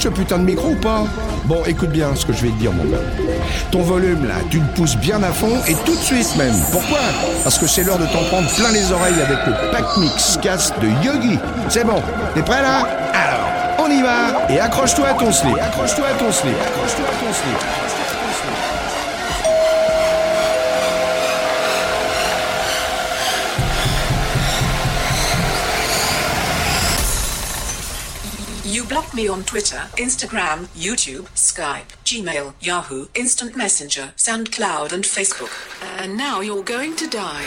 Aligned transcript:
Ce 0.00 0.08
putain 0.08 0.38
de 0.38 0.44
micro 0.44 0.70
ou 0.70 0.76
pas 0.76 1.04
Bon, 1.44 1.62
écoute 1.66 1.90
bien 1.90 2.14
ce 2.14 2.24
que 2.24 2.32
je 2.32 2.40
vais 2.46 2.48
te 2.48 2.54
dire, 2.54 2.72
mon 2.72 2.84
gars. 2.84 3.02
Ton 3.70 3.82
volume, 3.82 4.26
là, 4.26 4.36
tu 4.48 4.58
le 4.58 4.66
pousses 4.74 4.96
bien 4.96 5.22
à 5.22 5.30
fond 5.30 5.58
et 5.68 5.74
tout 5.84 5.94
de 5.94 6.00
suite 6.00 6.34
même. 6.38 6.54
Pourquoi 6.72 7.00
Parce 7.44 7.58
que 7.58 7.66
c'est 7.66 7.84
l'heure 7.84 7.98
de 7.98 8.06
t'en 8.06 8.24
prendre 8.30 8.48
plein 8.54 8.72
les 8.72 8.90
oreilles 8.92 9.20
avec 9.20 9.46
le 9.46 9.70
pack 9.70 9.84
mix 9.98 10.38
casse 10.40 10.72
de 10.80 10.88
Yogi. 11.04 11.38
C'est 11.68 11.84
bon, 11.84 12.02
t'es 12.34 12.40
prêt 12.40 12.62
là 12.62 12.88
Alors, 13.12 13.86
on 13.86 13.90
y 13.90 14.00
va 14.00 14.46
et 14.48 14.58
accroche-toi 14.58 15.08
à 15.08 15.12
ton 15.12 15.30
slip. 15.30 15.58
Accroche-toi 15.60 16.06
à 16.06 16.14
ton 16.14 16.32
slip. 16.32 16.54
Accroche-toi 16.54 17.04
à 17.04 17.26
ton 17.26 17.32
slip. 17.34 17.89
Me 29.12 29.26
on 29.26 29.42
Twitter, 29.42 29.88
Instagram, 29.96 30.66
YouTube, 30.68 31.24
Skype, 31.34 31.88
Gmail, 32.04 32.54
Yahoo, 32.60 33.08
Instant 33.16 33.56
Messenger, 33.56 34.12
SoundCloud, 34.16 34.92
and 34.92 35.02
Facebook. 35.02 35.50
And 36.00 36.16
now 36.16 36.40
you're 36.40 36.62
going 36.62 36.94
to 36.94 37.08
die. 37.08 37.46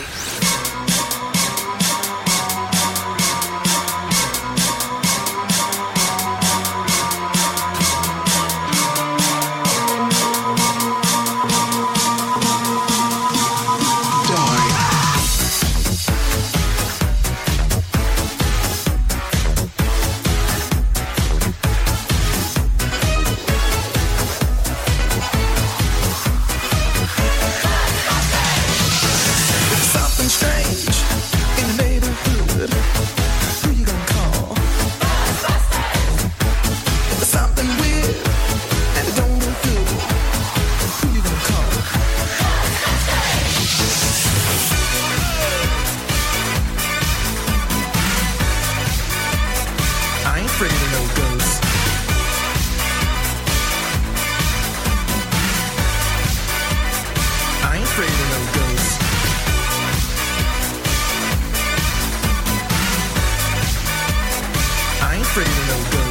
afraid 65.35 65.47
of 65.47 65.67
no 65.67 65.89
good. 65.89 66.02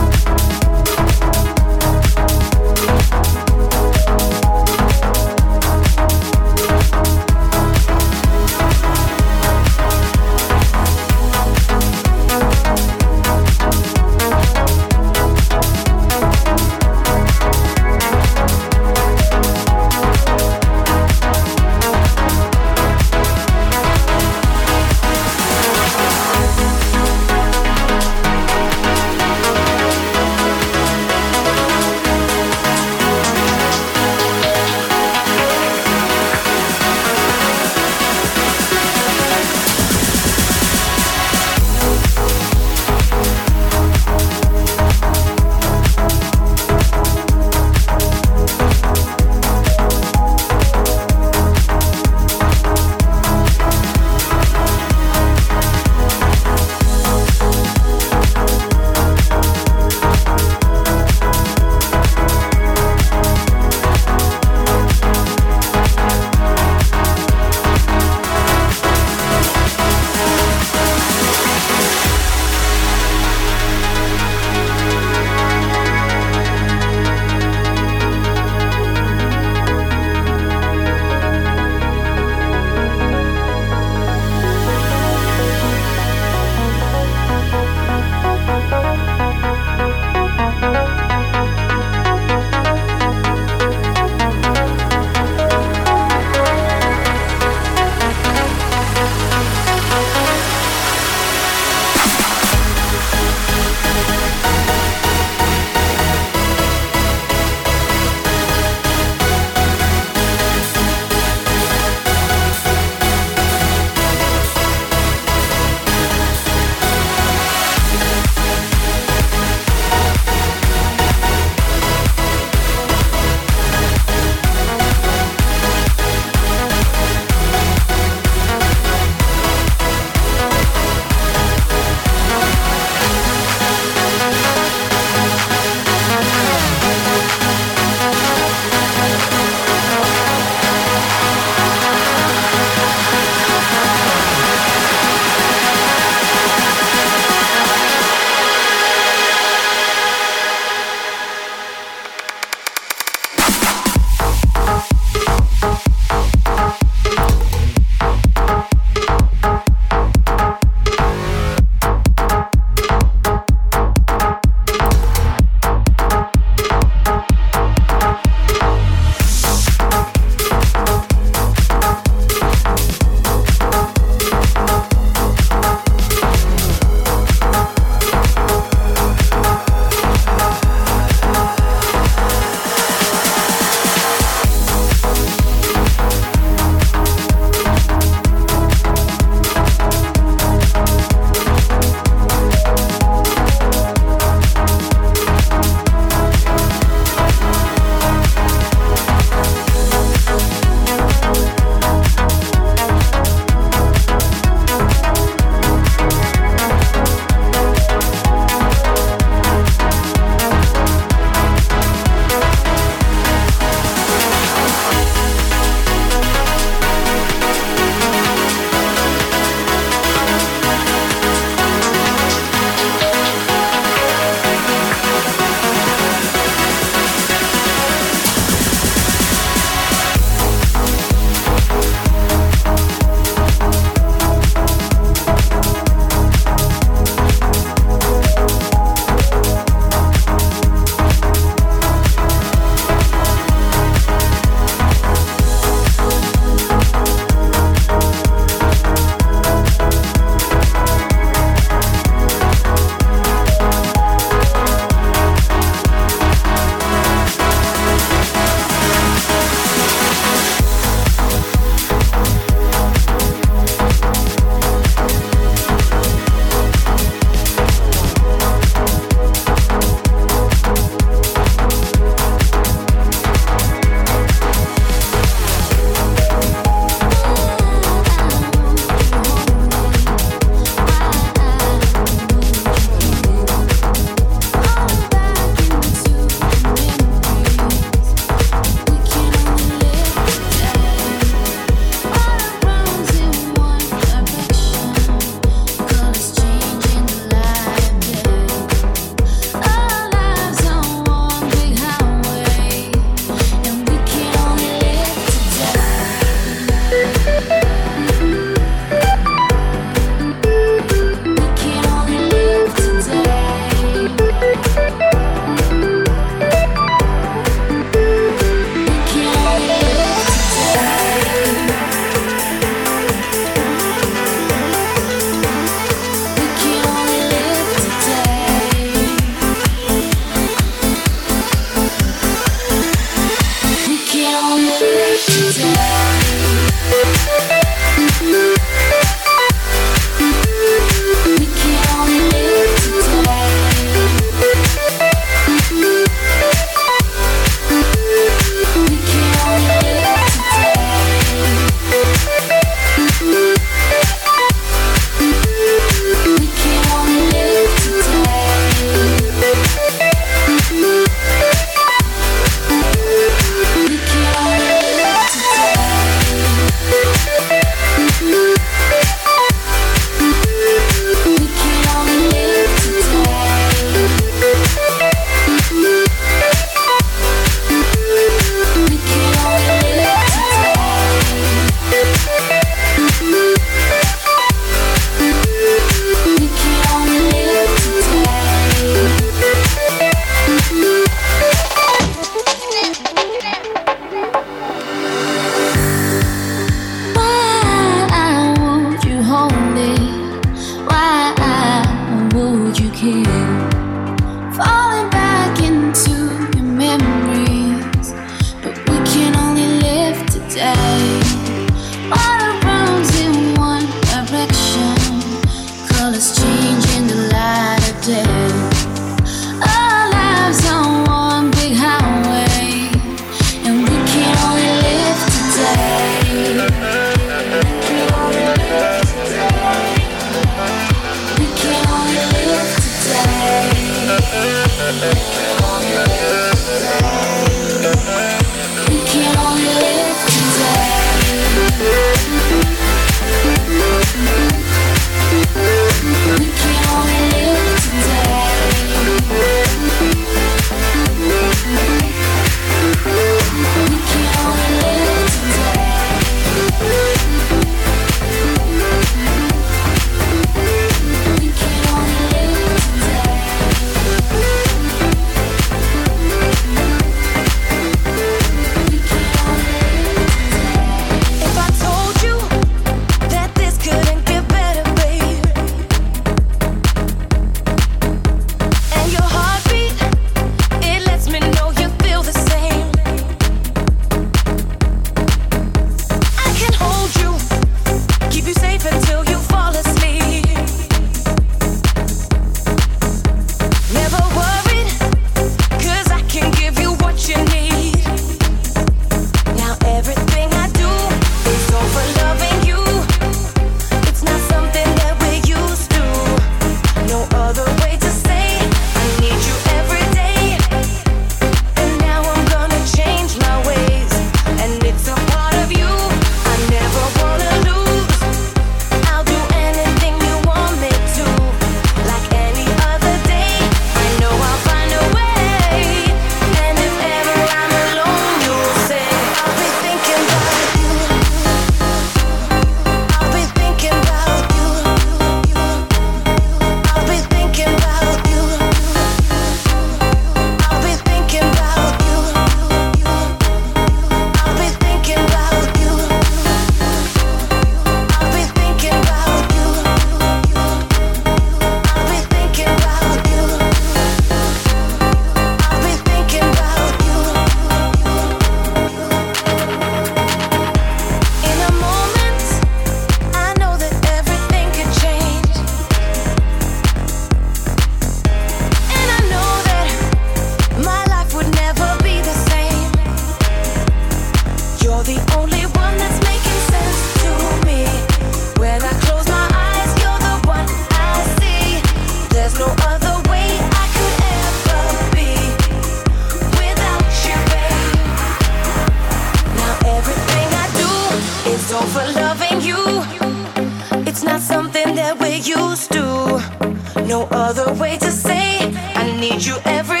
no 597.21 597.27
other 597.37 597.73
way 597.73 597.97
to 597.97 598.11
say 598.11 598.57
I 598.95 599.15
need 599.19 599.43
you 599.43 599.55
every 599.65 600.00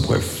bref. 0.00 0.33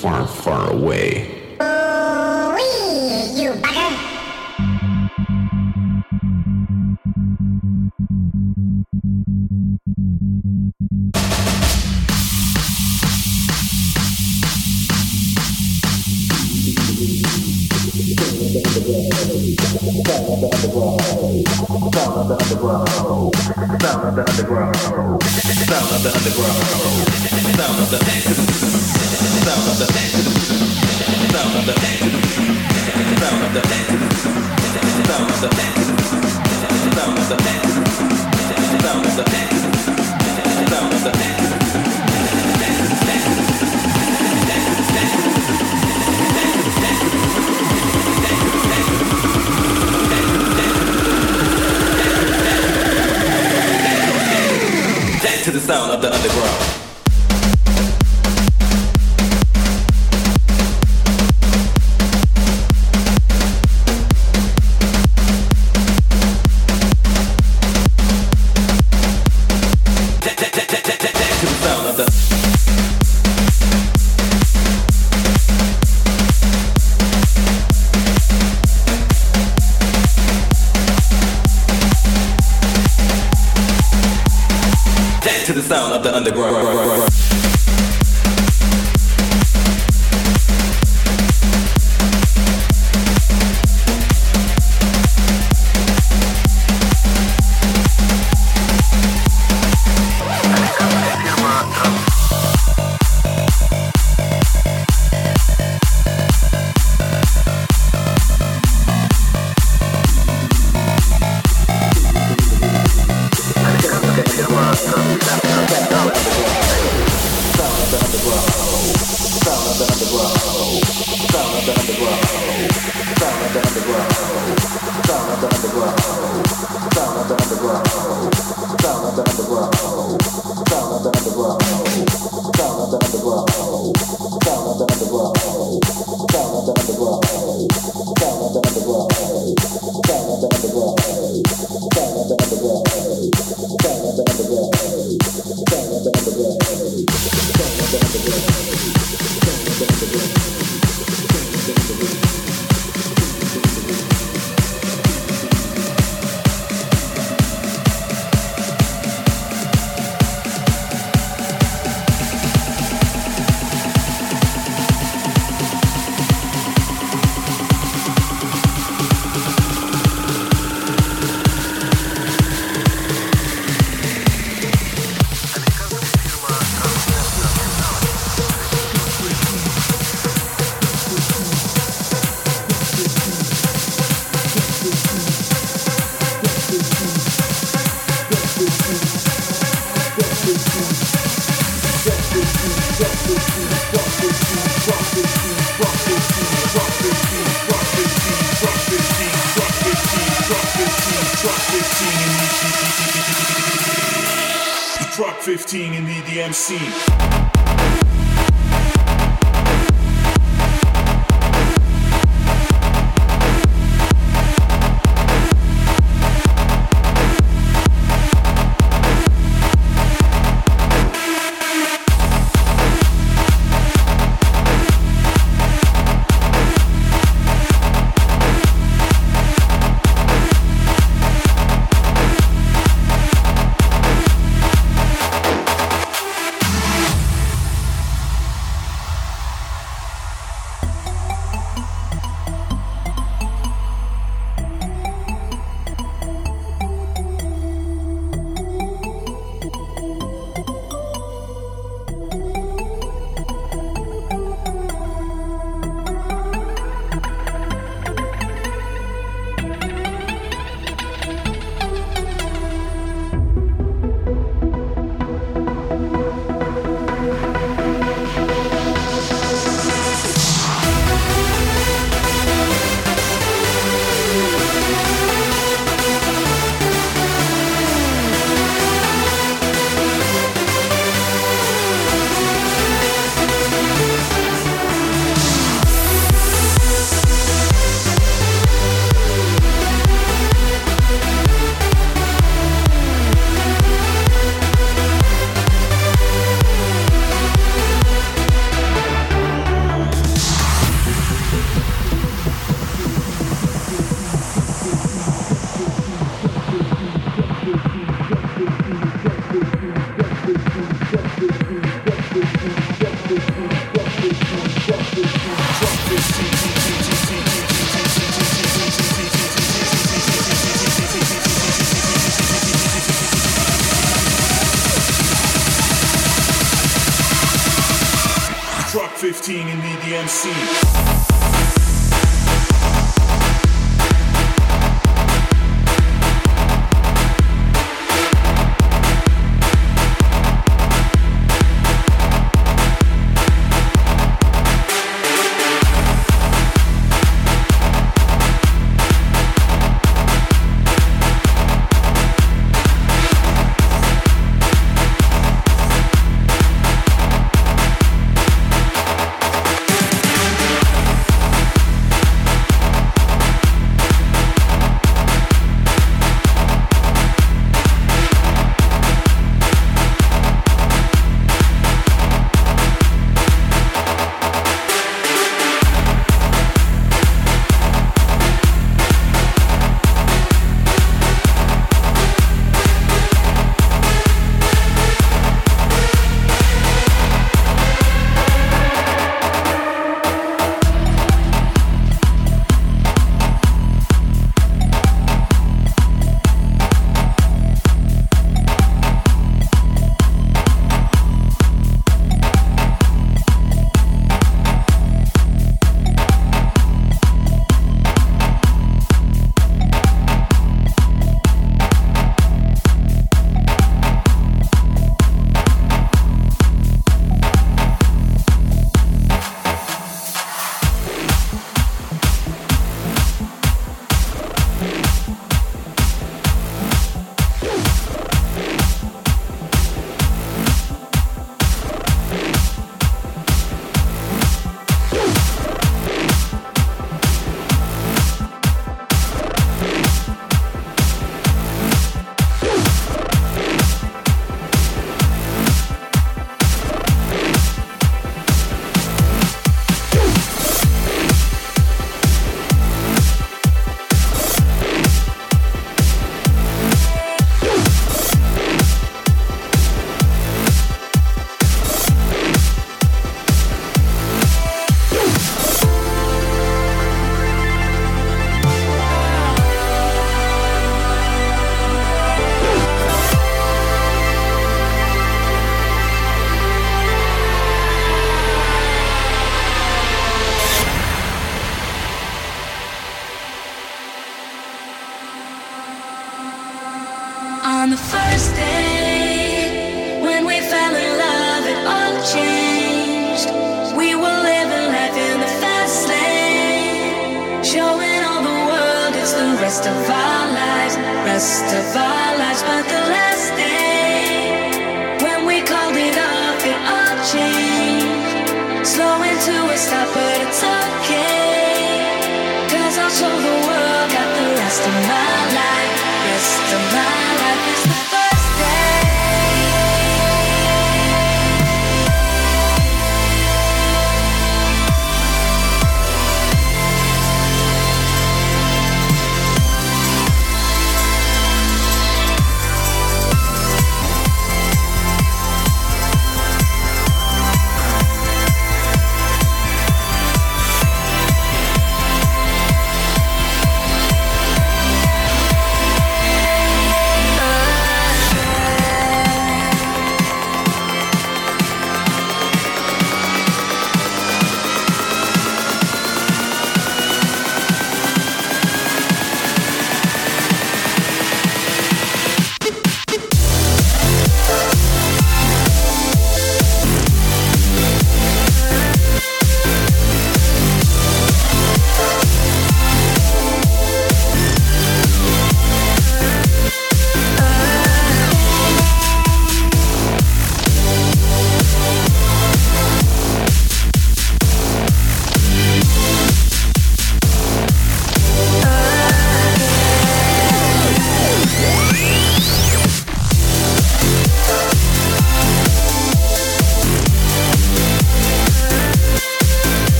15 206.34 207.13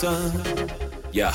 sun. 0.00 0.32
Your 1.12 1.26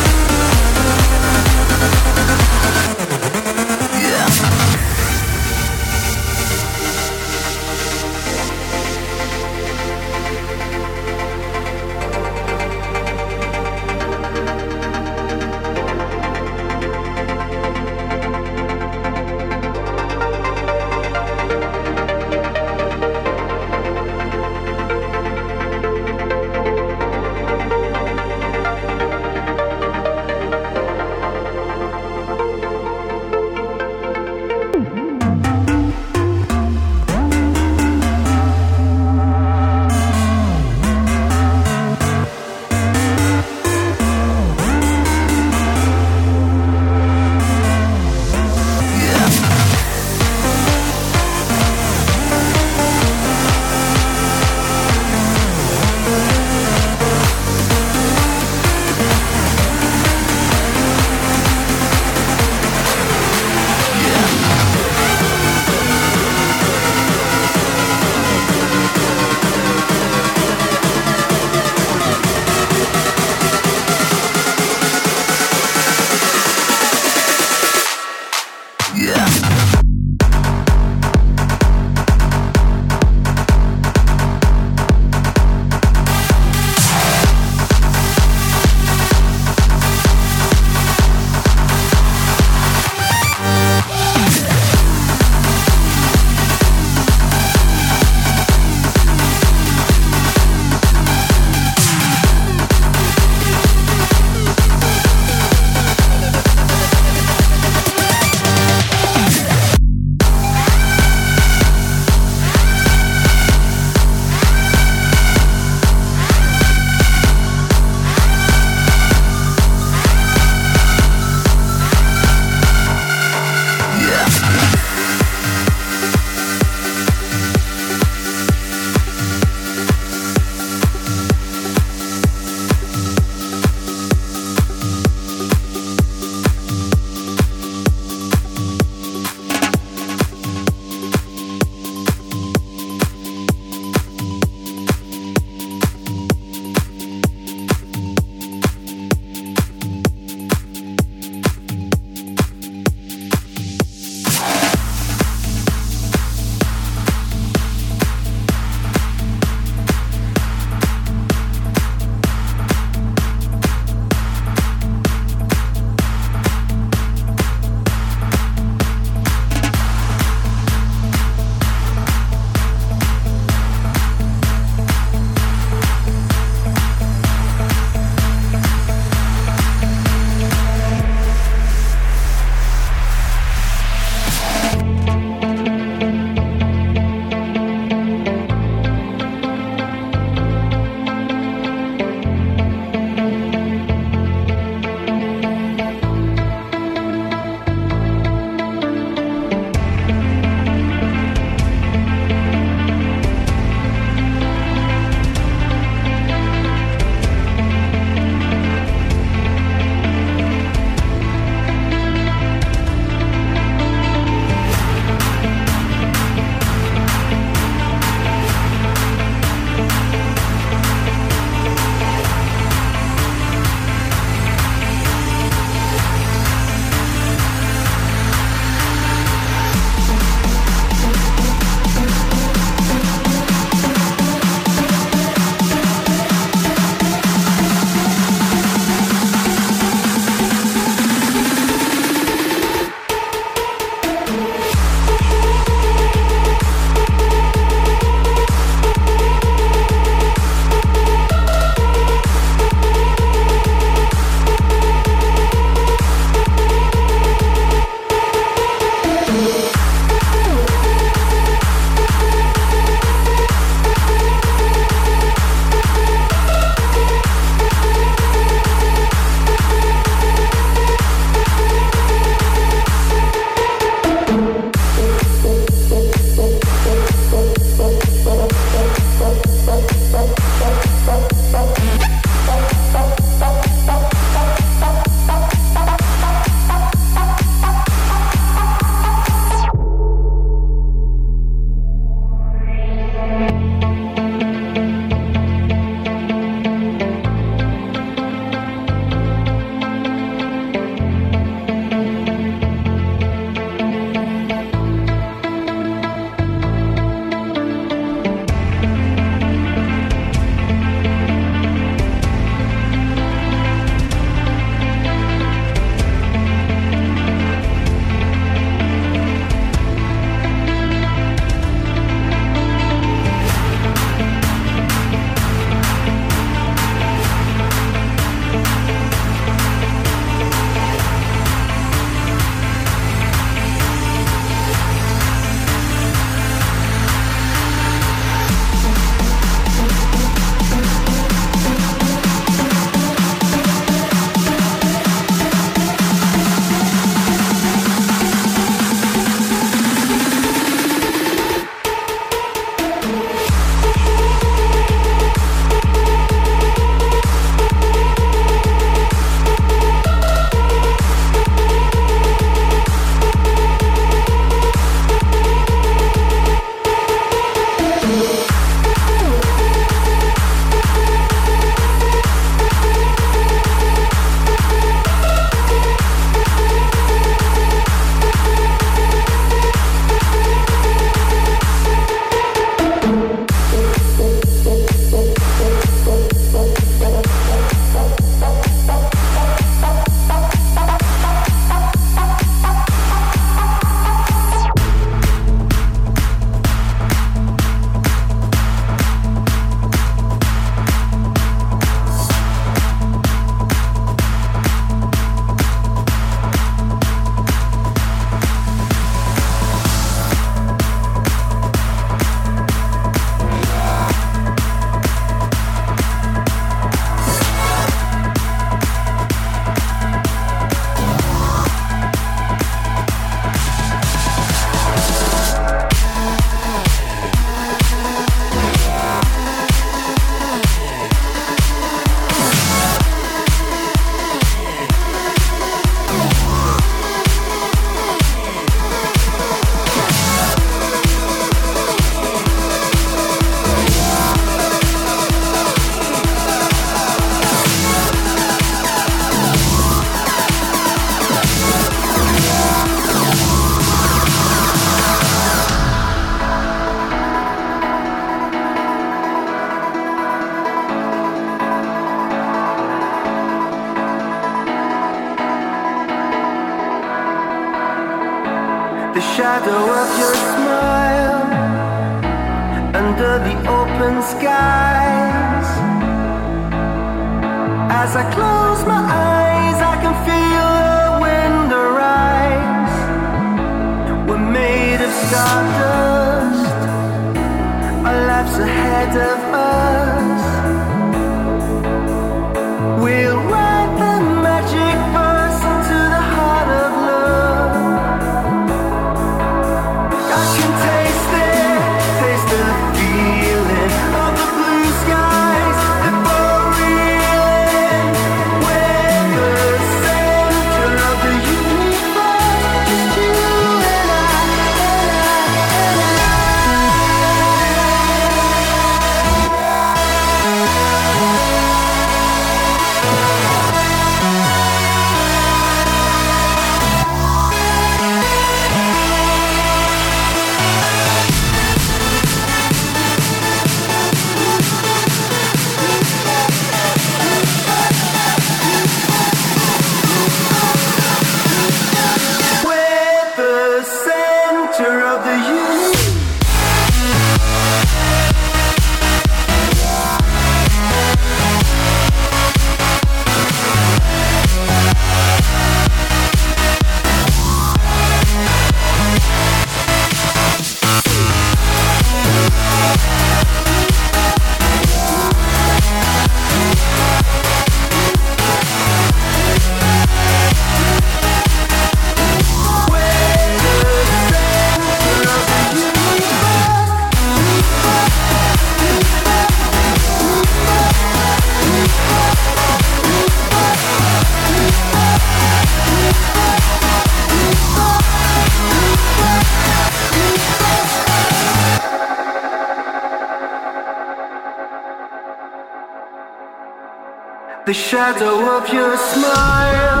shadow 597.90 598.38
of 598.56 598.72
your 598.72 598.96
smile 598.96 600.00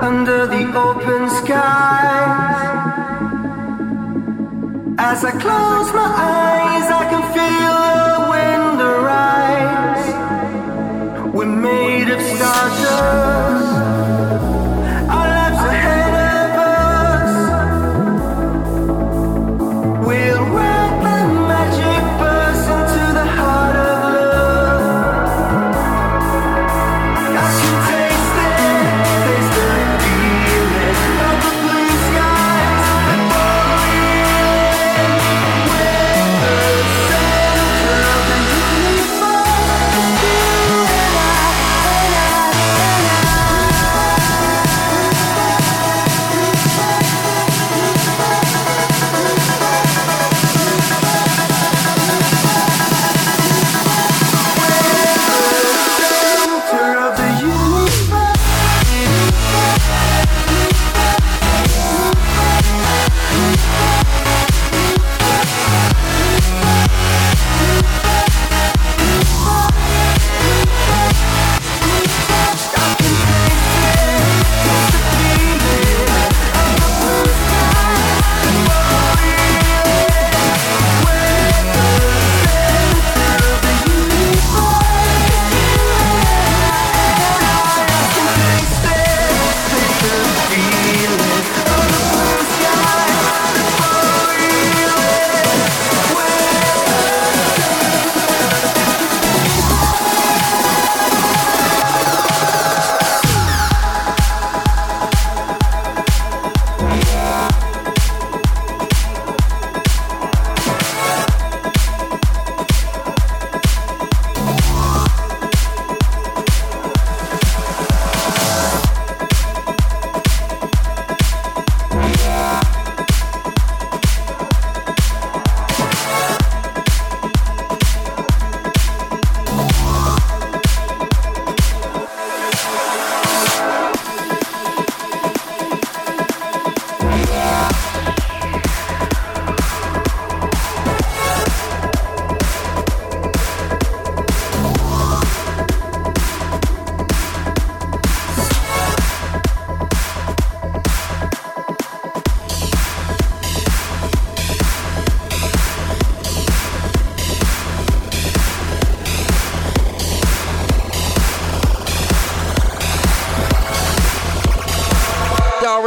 under 0.00 0.44
the 0.48 0.64
open 0.76 1.30
skies. 1.30 2.62
As 4.98 5.24
I 5.24 5.30
close 5.30 5.88
my 5.94 6.10
eyes, 6.34 6.86
I 7.00 7.04
can 7.12 7.22
feel 7.36 7.76
the 8.10 8.22
wind 8.32 8.78
arise. 8.92 10.08
We're 11.32 11.46
made 11.46 12.08
of 12.10 12.20
stardust. 12.20 13.81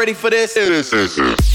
ready 0.06 0.14
for 0.14 0.30
this? 0.30 1.55